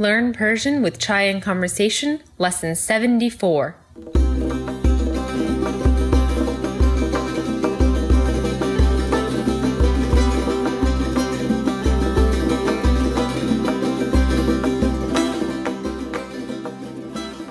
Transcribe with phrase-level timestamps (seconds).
[0.00, 3.74] Learn Persian with Chai and Conversation, Lesson 74.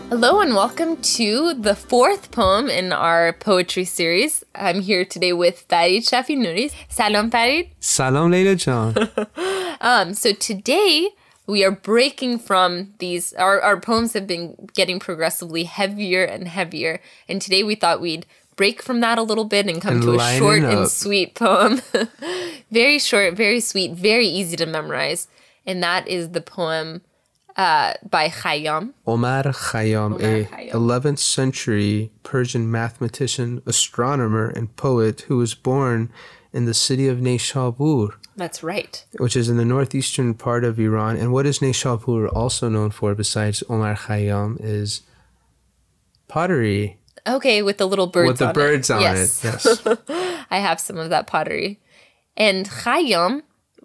[0.09, 4.45] Hello and welcome to the fourth poem in our poetry series.
[4.55, 6.71] I'm here today with Farid Shafi Nuri.
[6.87, 7.71] Salam Farid.
[7.81, 8.95] Salam Leila John.
[9.79, 11.09] Um, so today
[11.47, 16.99] we are breaking from these our, our poems have been getting progressively heavier and heavier.
[17.27, 18.25] And today we thought we'd
[18.57, 21.81] break from that a little bit and come And to a short and sweet poem.
[22.71, 25.27] very short, very sweet, very easy to memorize.
[25.65, 27.01] And that is the poem
[27.55, 28.93] uh, by Khayyam.
[29.05, 30.71] Omar Khayyam, Omar a Khayyam.
[30.71, 36.11] 11th century Persian mathematician, astronomer, and poet who was born
[36.53, 39.03] in the city of Neshabur, That's right.
[39.17, 41.17] which is in the northeastern part of Iran.
[41.17, 45.01] And what is Neshabur also known for besides Omar Khayyam is
[46.27, 48.93] pottery Okay, with the little birds with the on birds it.
[48.93, 49.43] on yes.
[49.43, 49.47] it.
[49.65, 49.97] Yes.
[50.49, 51.79] I have some of that pottery.
[52.37, 53.41] And Khayyam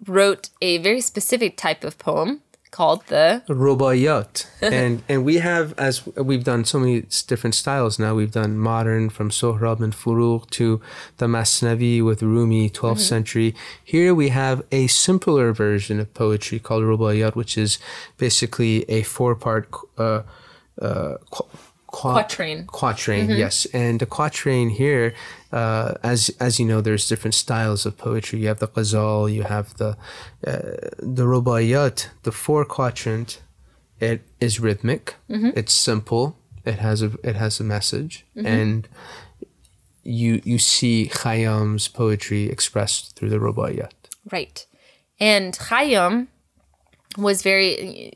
[0.07, 2.41] wrote a very specific type of poem
[2.73, 4.47] called the Rubaiyat.
[4.61, 8.15] and and we have as we've done so many different styles now.
[8.15, 10.81] We've done modern from Sohrab and Furuq to
[11.17, 13.55] the Masnavi with Rumi, 12th century.
[13.83, 17.77] Here we have a simpler version of poetry called Rubaiyat, which is
[18.17, 20.23] basically a four-part uh,
[20.81, 21.15] uh,
[21.93, 22.65] qua- quatrain.
[22.67, 23.55] quatrain yes.
[23.73, 25.13] And the quatrain here
[25.51, 28.39] uh, as as you know there's different styles of poetry.
[28.41, 29.91] You have the ghazal you have the
[30.49, 31.97] uh, the rubaiyat.
[32.23, 33.41] The four quadrant
[33.99, 35.15] it is rhythmic.
[35.29, 36.25] It's simple.
[36.65, 38.25] It has a it has a message.
[38.35, 38.87] And
[40.03, 43.93] you you see Khayyam's poetry expressed through the rubaiyat.
[44.31, 44.65] Right.
[45.19, 46.27] And Khayyam
[47.17, 48.13] was very,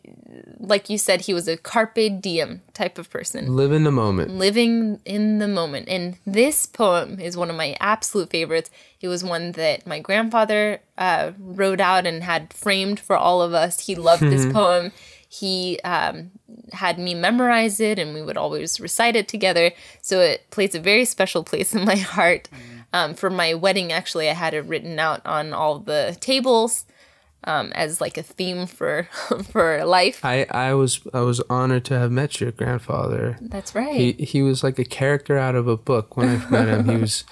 [0.59, 3.55] like you said, he was a carpe diem type of person.
[3.55, 5.87] live in the moment living in the moment.
[5.89, 8.69] And this poem is one of my absolute favorites.
[9.01, 13.53] It was one that my grandfather uh, wrote out and had framed for all of
[13.53, 13.81] us.
[13.81, 14.91] He loved this poem.
[15.29, 16.31] He um,
[16.71, 19.71] had me memorize it, and we would always recite it together.
[20.01, 22.49] So it plays a very special place in my heart.
[22.93, 26.85] Um, for my wedding, actually, I had it written out on all the tables
[27.43, 29.07] um, as like a theme for
[29.51, 30.23] for life.
[30.23, 33.95] I, I was I was honored to have met your grandfather That's right.
[33.95, 36.89] He he was like a character out of a book when I met him.
[36.89, 37.23] He was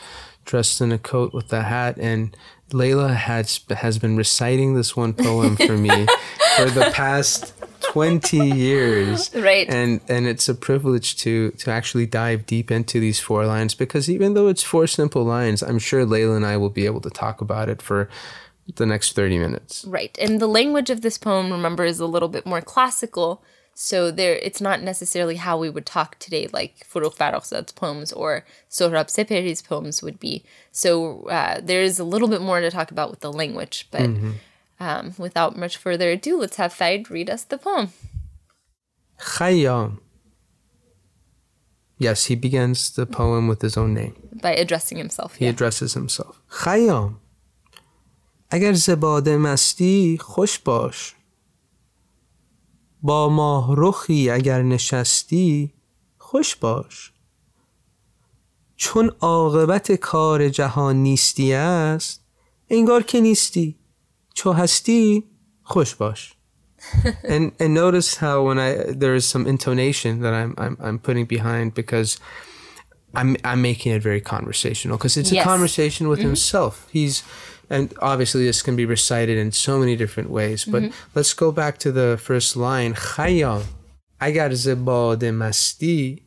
[0.45, 2.35] dressed in a coat with a hat, and
[2.69, 5.89] Layla has has been reciting this one poem for me
[6.57, 9.33] for the past twenty years.
[9.35, 9.67] Right.
[9.69, 14.09] And and it's a privilege to to actually dive deep into these four lines because
[14.09, 17.09] even though it's four simple lines, I'm sure Layla and I will be able to
[17.09, 18.09] talk about it for
[18.73, 19.85] the next 30 minutes.
[19.85, 20.17] Right.
[20.19, 23.43] And the language of this poem, remember, is a little bit more classical.
[23.75, 28.45] So there, it's not necessarily how we would talk today, like Forough Farrokhzad's poems or
[28.69, 30.43] Sohrab Sepehri's poems would be.
[30.71, 34.01] So uh, there is a little bit more to talk about with the language, but
[34.01, 34.31] mm-hmm.
[34.79, 37.89] um, without much further ado, let's have Farid read us the poem.
[39.19, 39.99] Khayyam.
[41.97, 44.15] Yes, he begins the poem with his own name.
[44.41, 45.35] By addressing himself.
[45.35, 45.51] He yeah.
[45.51, 46.41] addresses himself.
[46.49, 47.17] Khayyam,
[48.49, 51.15] اگر زباده مستی خوش باش
[53.01, 55.73] با ماه رخی اگر نشستی
[56.17, 57.11] خوش باش
[58.75, 62.21] چون عاقبت کار جهان نیستی است
[62.69, 63.79] انگار که نیستی
[64.33, 65.23] چو هستی
[65.63, 66.31] خوش باش
[67.23, 71.25] and and notice how when I there is some intonation that I'm I'm I'm putting
[71.35, 72.09] behind because
[73.19, 75.41] I'm I'm making it very conversational because it's Yes.
[75.45, 76.73] a conversation with himself.
[76.97, 77.15] He's
[77.69, 81.09] and obviously this can be recited in so many different ways, but mm-hmm.
[81.15, 82.93] let's go back to the first line.
[82.93, 83.63] Khayyam,
[84.21, 86.21] agar zebad masti.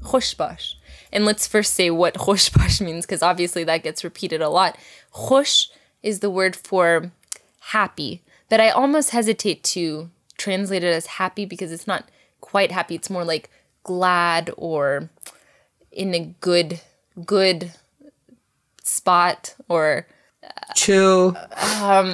[0.00, 0.74] Khoshbash.
[1.12, 4.76] And let's first say what khoshbash means, because obviously that gets repeated a lot.
[5.12, 5.68] Khosh
[6.02, 7.12] is the word for
[7.60, 12.08] happy, but I almost hesitate to translate it as happy because it's not
[12.40, 12.94] quite happy.
[12.94, 13.50] It's more like
[13.82, 15.10] glad or
[15.92, 16.80] in a good,
[17.24, 17.72] good
[18.82, 20.06] spot or
[20.74, 21.32] chill,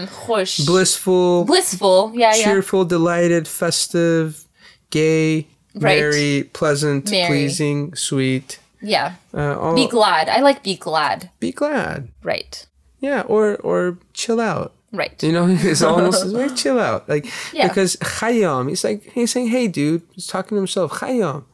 [0.06, 0.66] khosh.
[0.66, 2.12] blissful, blissful.
[2.14, 2.44] Yeah, yeah.
[2.44, 4.44] cheerful, delighted, festive,
[4.90, 6.00] gay, Right.
[6.00, 7.26] merry, pleasant, Merry.
[7.28, 8.58] pleasing, sweet.
[8.80, 9.14] Yeah.
[9.34, 10.28] Uh, all, Be glad.
[10.28, 11.30] I like be glad.
[11.40, 12.08] be glad.
[12.22, 12.66] Right.
[13.00, 14.72] Yeah, or or chill out.
[14.92, 15.20] Right.
[15.22, 17.08] You know, it's almost it's like chill out.
[17.08, 17.68] Like Yeah.
[17.68, 21.44] because Khayyam, he's like he's saying, Hey dude, he's talking to himself, Khayyam.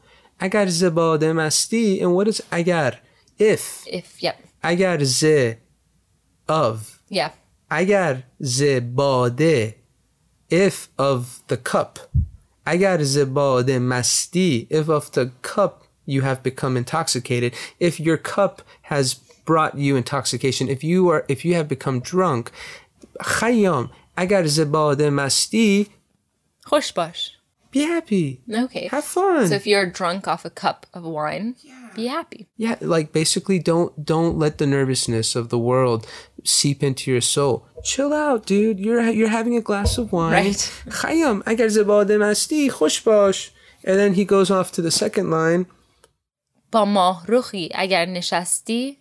[0.41, 2.99] Agar zabade masti, and what is agar?
[3.39, 3.85] If.
[3.91, 4.39] If, yep.
[4.63, 5.59] Agar ze
[6.52, 7.00] of.
[7.10, 7.32] Yeah.
[7.70, 9.76] Agar ze bade
[10.50, 12.00] if of the cup.
[12.66, 18.62] اگر ز باده مستی if of the cup you have become intoxicated if your cup
[18.84, 19.16] has
[19.46, 22.50] brought you intoxication if you are if you have become drunk
[23.22, 25.88] خیام اگر ز باده مستی
[26.64, 27.32] خوش باش.
[27.76, 28.88] be happy Okay.
[28.88, 31.56] have fun So if you're drunk off a cup of wine,
[31.95, 32.49] be happy.
[32.57, 36.07] Yeah, like basically don't don't let the nervousness of the world
[36.45, 37.67] seep into your soul.
[37.83, 38.79] Chill out, dude.
[38.81, 40.33] You're you're having a glass of wine.
[40.33, 40.73] Right.
[40.89, 43.51] Khayyam, agar zebodem asti, خوش
[43.85, 45.67] And then he goes off to the second line.
[46.73, 48.99] با ماه رخی اگر نشستی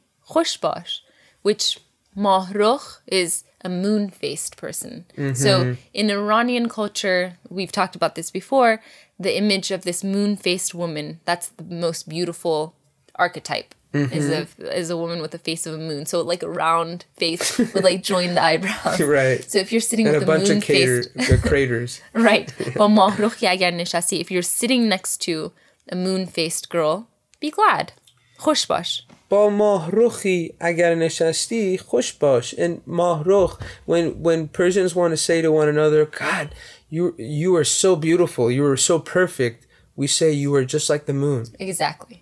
[1.43, 1.79] Which
[2.15, 5.05] ماه is a moon faced person.
[5.17, 5.33] Mm-hmm.
[5.33, 8.81] So in Iranian culture, we've talked about this before,
[9.19, 12.75] the image of this moon faced woman, that's the most beautiful
[13.20, 13.74] archetype.
[13.94, 14.46] Is a
[14.78, 17.82] is a woman with the face of a moon, so like a round face with
[17.82, 19.00] like joined eyebrows.
[19.00, 19.50] Right.
[19.50, 22.00] So if you're sitting and with a a bunch of moon-faced cater, uh, craters.
[22.12, 22.52] Right.
[22.76, 25.52] با ماهرخی اگر نشستی, if you're sitting next to
[25.90, 27.06] a moon-faced girl,
[27.40, 27.92] be glad.
[28.38, 29.02] خوش باش.
[29.28, 35.50] با ماهرخی اگر نشستی خوش باش and ماهرخ when when Persians want to say to
[35.50, 36.54] one another God
[36.90, 39.66] you you are so beautiful you are so perfect
[39.96, 42.19] we say you are just like the moon Exactly.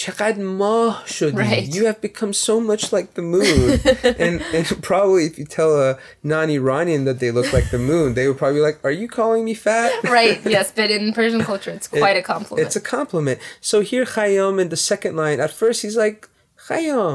[0.00, 1.74] چقدر ماه شدی Right.
[1.74, 3.80] you have become so much like the moon
[4.24, 8.26] and and probably if you tell a non-Iranian that they look like the moon they
[8.28, 10.38] would probably be like are you calling me fat Right.
[10.56, 12.60] Yes, but in Persian culture, it's quite a compliment.
[12.66, 13.38] It's a compliment.
[13.70, 16.18] So here Khayyam in the second line, at first he's like,
[16.66, 17.14] Khayyam,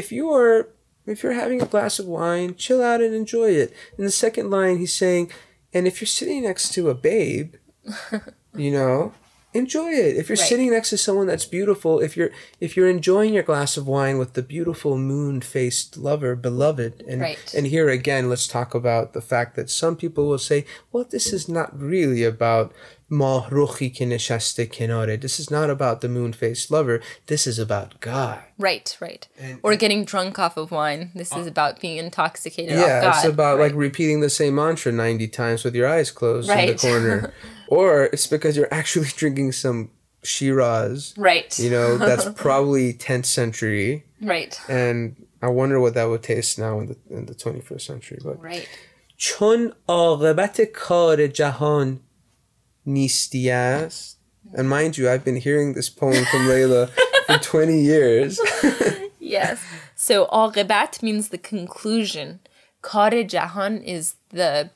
[0.00, 0.56] if you are
[1.12, 3.68] if you're having a glass of wine, chill out and enjoy it.
[3.98, 5.24] In the second line he's saying,
[5.74, 7.50] and if you're sitting next to a babe,
[8.64, 8.96] you know,
[9.53, 10.15] enjoy it.
[10.17, 10.47] If you're Right.
[10.47, 14.17] sitting next to someone that's beautiful, if you're if you're enjoying your glass of wine
[14.17, 17.37] with the beautiful moon-faced lover, beloved, and Right.
[17.55, 21.33] and here again, let's talk about the fact that some people will say, well, this
[21.33, 22.71] is not really about
[23.10, 25.20] Mahruchi ke neshashte kenare.
[25.20, 27.00] This is not about the moon-faced lover.
[27.26, 28.40] This is about God.
[28.58, 29.26] right, right.
[29.62, 31.10] or getting drunk off of wine.
[31.14, 33.14] This is about being intoxicated Yeah, off God.
[33.16, 33.64] it's about right.
[33.70, 36.80] like repeating the same mantra 90 times with your eyes closed in the Right.
[36.80, 37.32] corner.
[37.68, 39.90] or it's because you're actually drinking some
[40.22, 41.56] Shiraz, Right.
[41.58, 44.04] you know, that's probably 10th century.
[44.20, 44.58] right.
[44.68, 48.18] And I wonder what that would taste now in the, in the 21st century.
[48.24, 48.68] But Right.
[49.18, 51.98] چون عاقبت کار جهان
[52.85, 54.15] Nistias.
[54.53, 56.89] And mind you, I've been hearing this poem from Layla
[57.25, 58.39] for 20 years.
[59.19, 59.63] yes.
[59.95, 62.39] So Aqibat means the conclusion.
[62.83, 64.71] Kare Jahan is the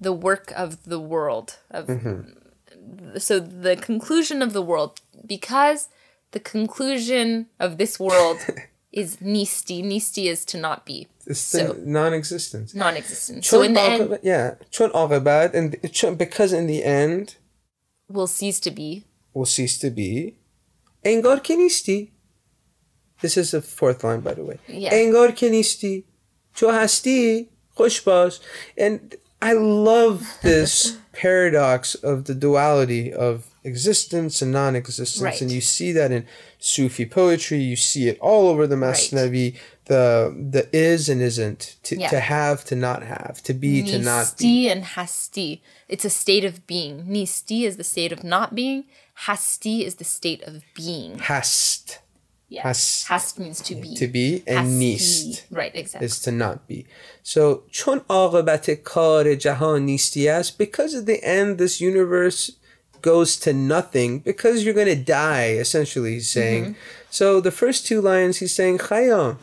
[0.00, 3.16] the work of the world of mm-hmm.
[3.16, 5.88] so the conclusion of the world because
[6.32, 8.38] the conclusion of this world
[8.92, 9.82] is nisti.
[9.82, 11.06] Nisti is to not be.
[11.26, 12.74] It's so, non-existence.
[12.74, 13.46] Non-existence.
[13.46, 17.36] So in the end, yeah, chun and chun, because in the end,
[18.09, 19.03] will cease to be.
[19.35, 20.33] will cease to be
[21.03, 22.11] انگار که نیستی
[23.21, 24.89] this is the fourth line by the way Yeah.
[24.93, 26.03] انگار که نیستی
[26.55, 28.39] تو هستی خوش باش
[28.77, 28.99] and
[29.41, 35.41] I love this paradox of the duality of existence and non-existence Right.
[35.41, 36.25] and you see that in
[36.59, 39.47] Sufi poetry you see it all over the Masnavi
[39.85, 40.03] the
[40.55, 42.09] the is and isn't to, Yeah.
[42.09, 45.49] to have to not have to be to not be Nisti and hasti.
[45.93, 46.95] It's a state of being.
[47.15, 48.83] Nisti is the state of not being.
[49.25, 51.11] Hasti is the state of being.
[51.19, 51.99] hast
[52.51, 52.63] Yeah.
[52.67, 53.93] Has- Hast means to be.
[54.01, 54.79] to be and Hasti.
[54.81, 56.05] nist Right, exactly.
[56.07, 56.79] is to not be.
[57.23, 62.51] So چون عاقبت کار جهان نیستی است because at the end this universe
[63.04, 66.64] goes to nothing because you're going to die essentially he's saying.
[66.64, 66.80] Mm-hmm.
[67.10, 69.36] So the first two lines he's saying Khayyam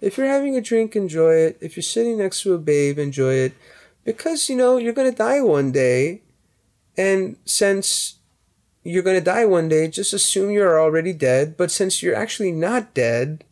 [0.00, 1.58] if you're having a drink enjoy it.
[1.60, 3.52] If you're sitting next to a babe enjoy it.
[4.02, 6.22] Because you know you're going to die one day
[6.96, 8.16] and since
[8.82, 12.52] you're going to die one day just assume you're already dead but since you're actually
[12.52, 13.44] not dead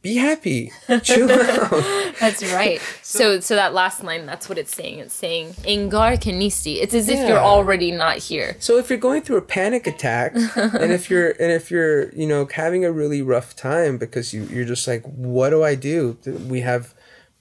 [0.00, 0.70] be happy
[1.02, 2.80] chill out That's right.
[3.02, 4.98] So so that last line, that's what it's saying.
[4.98, 6.76] It's saying Ingar Kanisi.
[6.76, 8.56] It's as if you're already not here.
[8.60, 12.26] So if you're going through a panic attack, and if you're and if you're you
[12.26, 16.18] know having a really rough time because you you're just like, what do I do?
[16.26, 16.94] We have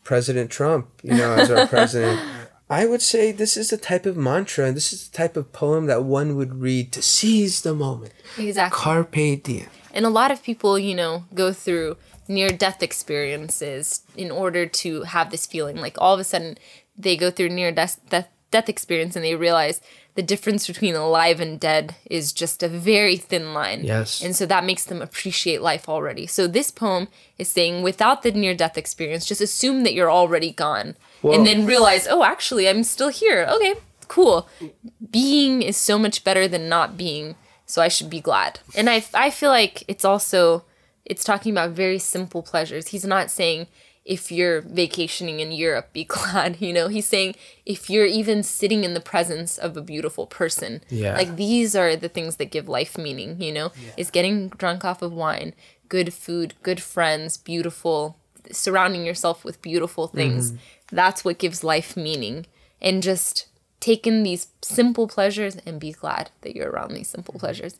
[0.04, 2.22] President Trump, you know, as our president.
[2.70, 5.52] I would say this is the type of mantra, and this is the type of
[5.52, 8.14] poem that one would read to seize the moment.
[8.38, 8.78] Exactly.
[8.78, 9.68] Carpe diem.
[9.94, 11.98] And a lot of people, you know, go through
[12.30, 15.78] near death experiences in order to have this feeling.
[15.78, 16.58] Like all of a sudden
[16.98, 19.82] they go through near death death, death experience and they realize
[20.16, 23.84] the difference between alive and dead is just a very thin line.
[23.84, 24.20] Yes.
[24.24, 26.26] And so that makes them appreciate life already.
[26.26, 27.08] So this poem
[27.38, 30.96] is saying without the near death experience, just assume that you're already gone.
[31.22, 33.48] Well- and then realize, oh, actually, I'm still here.
[33.48, 33.76] Okay,
[34.08, 34.50] cool.
[35.12, 37.36] Being is so much better than not being,
[37.68, 38.60] so I should be glad.
[38.76, 40.64] And I, I feel like it's also,
[41.08, 42.90] it's talking about very simple pleasures.
[42.90, 43.68] He's not saying,
[44.04, 46.62] if you're vacationing in Europe, be glad.
[46.62, 47.36] You know, he's saying
[47.66, 51.16] if you're even sitting in the presence of a beautiful person, Yeah.
[51.16, 53.42] like these are the things that give life meaning.
[53.42, 55.54] You know, is getting drunk off of wine,
[55.90, 58.18] good food, good friends, beautiful,
[58.52, 60.52] surrounding yourself with beautiful things.
[60.52, 60.96] Mm-hmm.
[60.96, 62.46] That's what gives life meaning,
[62.82, 63.48] and just
[63.80, 67.46] take in these simple pleasures and be glad that you're around these simple mm-hmm.
[67.46, 67.80] pleasures.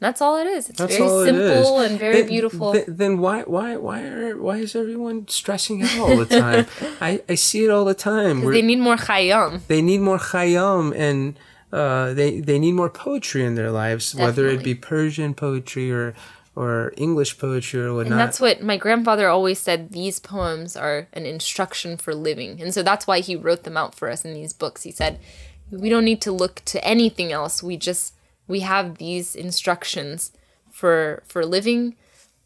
[0.00, 0.70] That's all it is.
[0.70, 2.72] It's That's very simple it and very Then- beautiful.
[2.72, 6.66] th- then why why why are why is everyone stressing out all the time?
[7.00, 8.36] I, I see it all the time.
[8.50, 9.60] They need more khayyam.
[9.68, 11.38] they need more khayyam and
[11.72, 16.14] uh, they they need more poetry in their lives, whether it be Persian poetry or
[16.56, 18.06] or English poetry or whatnot.
[18.06, 18.26] And whatnot.
[18.26, 22.60] that's what my grandfather always said these poems are an instruction for living.
[22.60, 24.82] And so that's why he wrote them out for us in these books.
[24.82, 25.20] He said,
[25.70, 27.62] we don't need to look to anything else.
[27.62, 28.14] We just
[28.50, 30.32] we have these instructions
[30.70, 31.96] for for living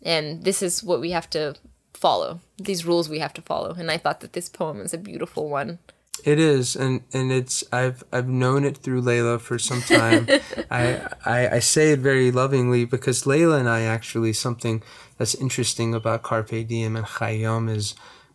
[0.03, 1.57] and this is what we have to
[1.95, 2.41] follow.
[2.59, 3.73] These rules we have to follow.
[3.73, 5.79] And I thought that this poem is a beautiful one.
[6.25, 10.29] It is, and and it's I've I've known it through Layla for some time.
[10.71, 14.83] I, I I say it very lovingly because Layla and I actually something
[15.19, 17.95] that's interesting about Carpe Diem and Khayyam is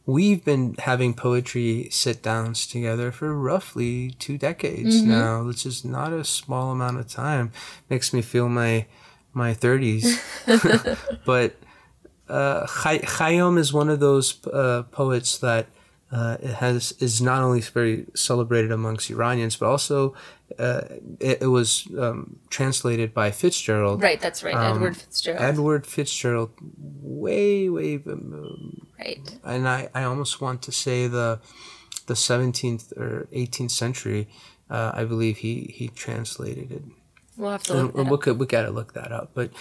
[0.10, 6.12] we've been having poetry sit downs together for roughly two decades now, which is not
[6.12, 7.52] a small amount of time.
[7.90, 8.88] Makes me feel my
[9.34, 10.20] my thirties,
[11.26, 11.56] but
[12.28, 12.66] uh,
[13.58, 15.68] is one of those uh, poets that
[16.12, 20.16] uh, it has is not only very celebrated amongst Iranians, but also
[20.58, 20.82] uh,
[21.20, 24.02] it, it was um, translated by Fitzgerald.
[24.02, 24.56] Right, that's right.
[24.56, 25.42] Um, Edward Fitzgerald.
[25.42, 26.52] Edward Fitzgerald,
[27.02, 29.38] way, way, um, right.
[29.44, 31.40] and I, I almost want to say the
[32.08, 34.28] the 17th or 18th century.
[34.70, 36.84] Uh, I believe he he translated it
[37.40, 38.22] We'll have to and look that we up.
[38.22, 39.32] could we gotta look that up.
[39.34, 39.52] But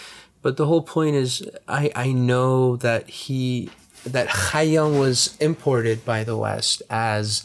[0.43, 3.71] but the whole point is I I know that he
[4.05, 7.45] that Khayyam was imported by the West as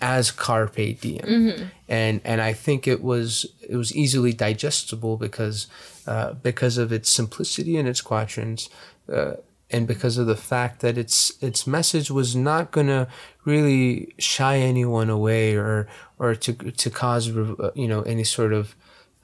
[0.00, 5.68] as carpe diem, and and I think it was it was easily digestible because
[6.06, 8.68] uh, because of its simplicity and its quatrains.
[9.12, 9.34] Uh,
[9.74, 13.08] and because of the fact that its its message was not gonna
[13.46, 18.74] really shy anyone away or or to to cause uh, you know any sort of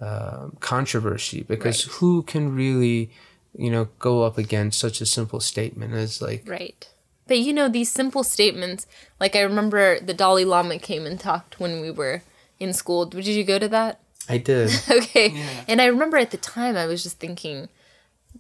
[0.01, 3.11] um controversy because who can really
[3.57, 6.89] you know go up against such a simple statement as like Right.
[7.27, 8.87] But you know, these simple statements,
[9.21, 12.23] like I remember the Dalai Lama came and talked when we were
[12.59, 13.05] in school.
[13.05, 14.01] Did you go to that?
[14.29, 15.45] I did Okay.
[15.69, 17.69] And I remember at the time I was just thinking,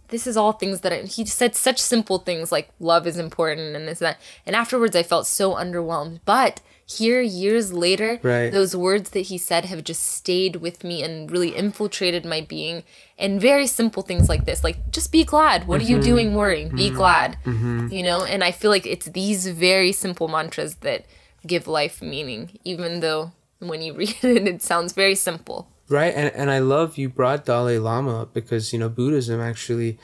[0.08, 3.76] this is all things that I, he said such simple things like love is important
[3.76, 4.20] and this and that.
[4.46, 6.20] And afterwards I felt so underwhelmed.
[6.24, 8.50] But here, years later, Right.
[8.50, 12.82] those words that he said have just stayed with me and really infiltrated my being.
[13.18, 15.68] And very simple things like this, like just be glad.
[15.68, 16.04] What are you mm-hmm.
[16.04, 16.70] doing worrying?
[16.70, 16.96] Be mm-hmm.
[16.96, 17.36] glad.
[17.44, 17.88] Mm-hmm.
[17.88, 21.04] You know, and I feel like it's these very simple mantras that
[21.46, 25.68] give life meaning, even though when you read it, it sounds very simple.
[25.88, 29.98] right and and I love you brought Dalai Lama up because you know Buddhism actually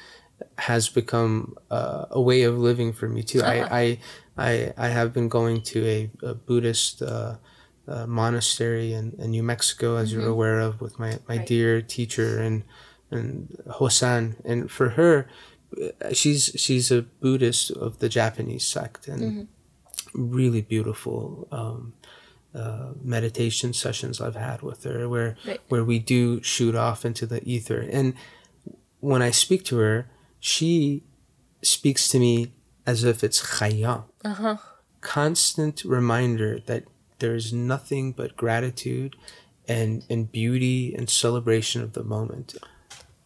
[0.58, 3.42] has become uh, a way of living for me too.
[3.42, 3.98] I, I
[4.36, 7.36] I I have been going to a, a Buddhist uh,
[7.88, 11.46] uh, monastery in, in New Mexico, as you're aware of, with my, my Right.
[11.46, 12.62] dear teacher and
[13.10, 14.36] and Hosan.
[14.44, 15.28] And for her,
[15.82, 19.48] uh, she's she's a Buddhist of the Japanese sect, and
[20.14, 21.48] really beautiful.
[21.50, 21.94] Um,
[22.54, 25.60] uh, meditation sessions I've had with her, where Right.
[25.68, 28.14] where we do shoot off into the ether, and
[29.00, 30.06] when I speak to her,
[30.46, 31.02] she
[31.62, 32.52] speaks to me
[32.86, 34.04] as if it's khayyam.
[34.22, 34.56] Uh-huh.
[35.00, 36.84] Constant reminder that
[37.18, 39.16] there is nothing but gratitude
[39.66, 42.54] and, and beauty and celebration of the moment.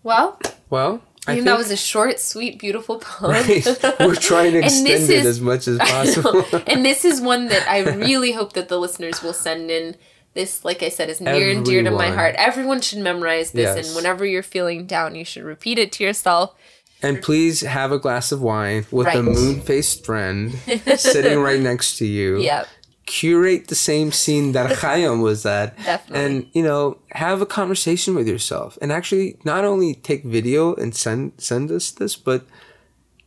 [0.04, 0.38] Well,
[0.70, 3.32] Well, I I mean, think that was a short, sweet, beautiful poem.
[3.32, 3.66] right.
[4.00, 6.44] We're trying to extend it is- as much as possible.
[6.68, 9.96] and this is one that I really hope that the listeners will send in.
[10.34, 12.36] This, like I said, is near and dear to my heart.
[12.38, 13.86] Everyone should memorize this, Yes.
[13.88, 16.54] and whenever you're feeling down, you should repeat it to yourself.
[17.02, 20.52] And please have a glass of wine with a moon faced friend
[20.96, 22.38] sitting right next to you.
[22.42, 22.66] Yep.
[23.06, 25.76] Curate the same scene that Khayyam was at.
[25.82, 26.24] Definitely.
[26.24, 28.76] And, you know, have a conversation with yourself.
[28.82, 32.44] And actually, not only take video and send send us this, but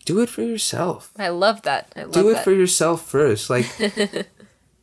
[0.06, 1.12] do it for yourself.
[1.18, 1.92] I love that.
[1.96, 2.44] I love Do it that.
[2.44, 3.50] for yourself first.
[3.50, 3.66] Like,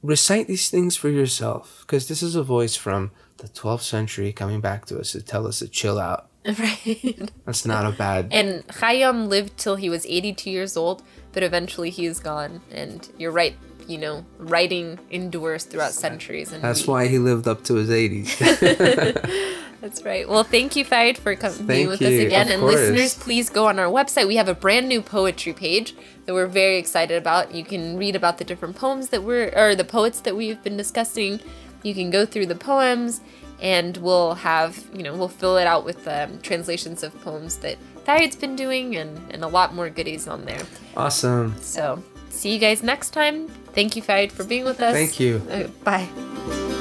[0.03, 1.85] recite these things for yourself.
[1.87, 5.47] Because this is a voice from the 12th century coming back to us to tell
[5.47, 6.29] us to chill out.
[6.59, 7.31] right.
[7.45, 8.29] That's not a bad.
[8.31, 11.03] And Khayyam lived till he was 82 years old,
[11.33, 12.61] but eventually he is gone.
[12.71, 13.55] And you're right.
[13.87, 16.53] you know, writing endures throughout centuries.
[16.53, 18.37] And That's we- why he lived up to his 80s.
[19.81, 20.29] That's right.
[20.29, 22.49] Well, thank you, Farid, for coming Thank with us again.
[22.49, 22.75] of And course.
[22.75, 24.27] listeners, please go on our website.
[24.27, 25.95] We have a brand new poetry page
[26.27, 27.55] that we're very excited about.
[27.55, 30.77] You can read about the different poems that we're, or the poets that we've been
[30.77, 31.41] discussing.
[31.85, 33.21] You can go through the poems,
[33.61, 37.77] and we'll have, you know, we'll fill it out with um, translations of poems that
[38.05, 40.63] Farid's been doing, and and a lot more goodies on there.
[40.97, 41.55] awesome.
[41.61, 43.49] So, see you guys next time.
[43.75, 44.95] Thank you, Farid, for being with us.
[44.95, 45.43] Thank you.
[45.51, 46.78] Uh, bye.